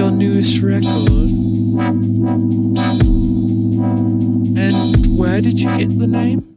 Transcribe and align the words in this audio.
your 0.00 0.10
newest 0.12 0.62
record? 0.62 1.30
And 4.56 5.18
where 5.18 5.42
did 5.42 5.60
you 5.60 5.76
get 5.76 5.90
the 5.90 6.06
name? 6.06 6.49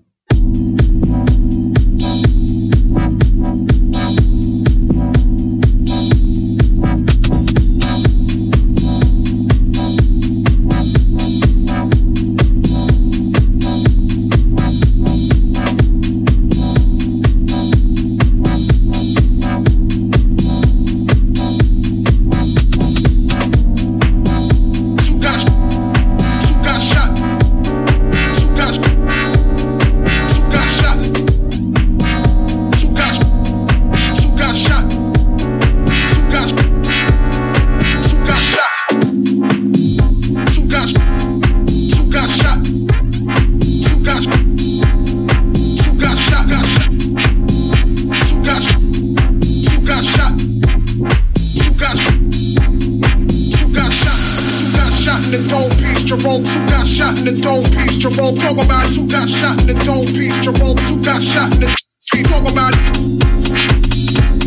got 59.14 59.30
shot 59.30 59.62
in 59.62 59.68
the 59.68 59.84
dome 59.86 60.06
piece. 60.08 60.40
Jerome's 60.40 60.90
who 60.90 61.04
got 61.04 61.22
shot 61.22 61.54
in 61.54 61.62
the. 61.62 61.84
Talk 62.28 62.52
about 62.52 62.74
it. 62.76 64.43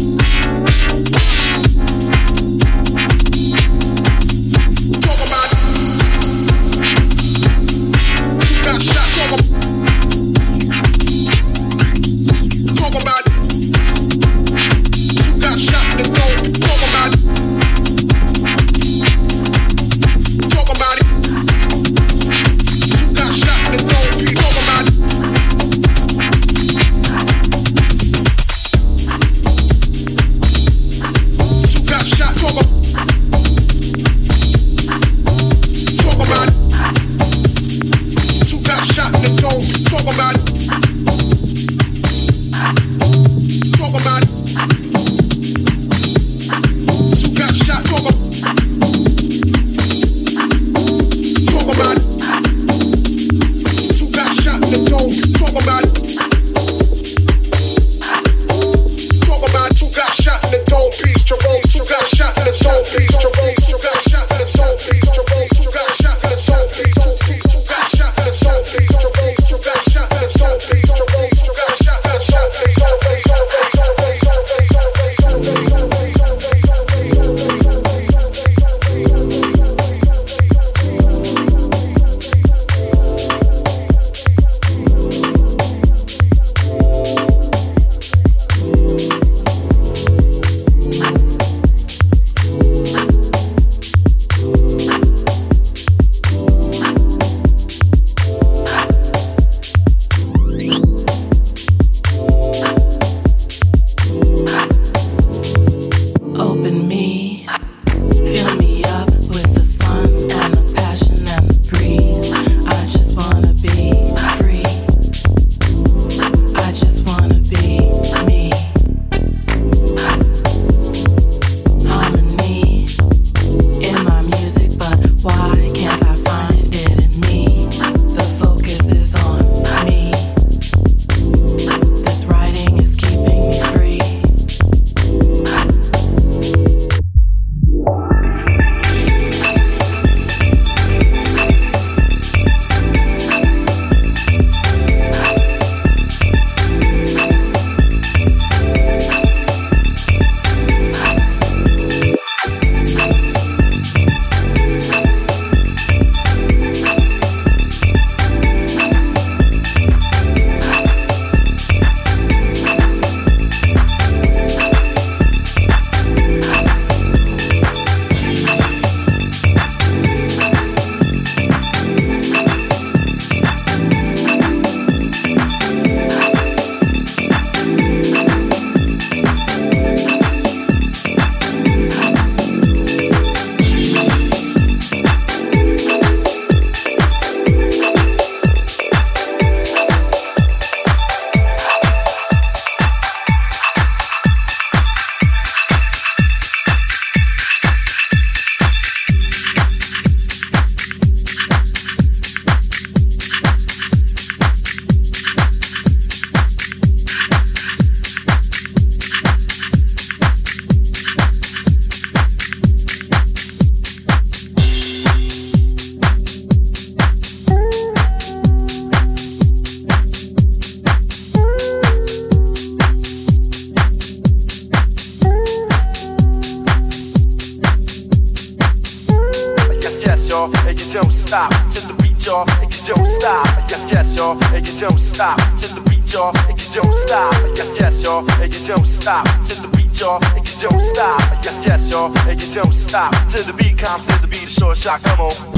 And 238.47 238.55
you 238.55 238.67
don't 238.69 238.87
stop 238.87 239.25
to 239.49 239.61
the 239.61 239.69
beat, 239.77 240.01
y'all, 240.01 240.23
and 240.37 240.47
you 240.47 240.69
don't 240.69 240.81
stop. 240.81 241.21
Yes, 241.43 241.65
yes, 241.67 241.91
y'all, 241.91 242.17
and 242.29 242.41
you 242.41 242.55
don't 242.55 242.73
stop 242.73 243.13
to 243.31 243.43
the 243.43 243.53
beat, 243.53 243.77
comes 243.77 244.07
to 244.07 244.23
the 244.23 244.29
beat, 244.29 244.45
a 244.45 244.47
short 244.47 244.77
shot, 244.77 245.03
come 245.03 245.21
on. 245.21 245.56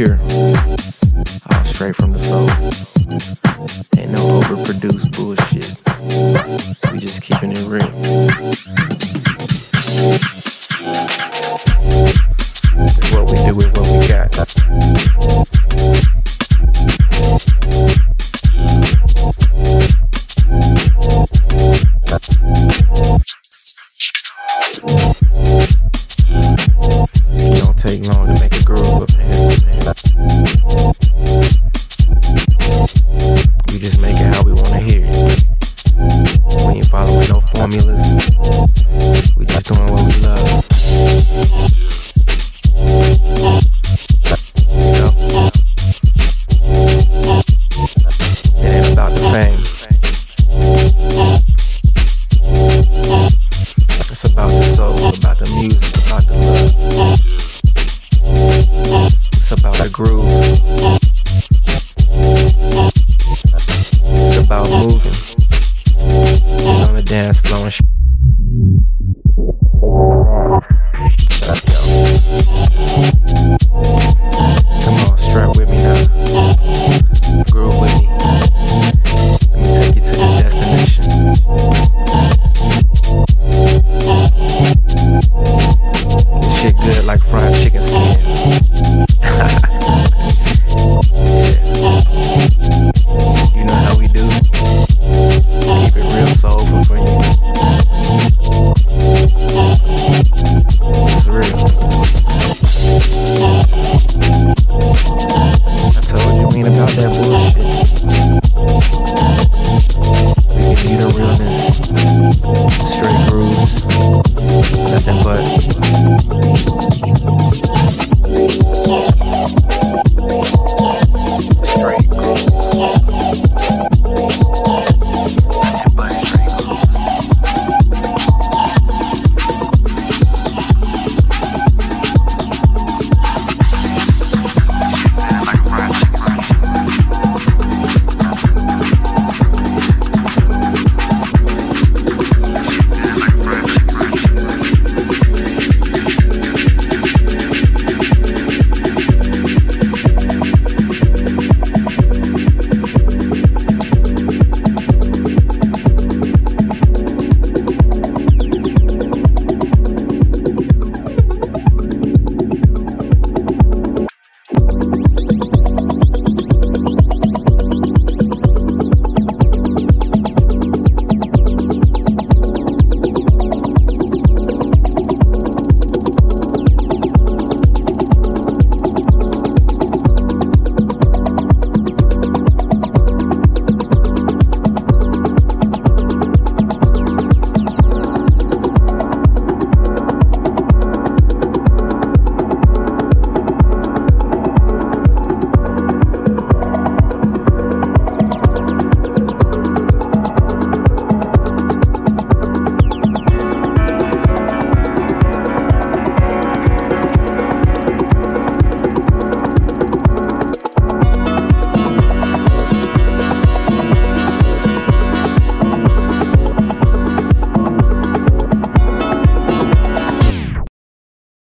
here. 0.00 0.69
Straight 54.20 54.34
about 54.34 55.38
the 55.38 55.50
but 59.90 60.39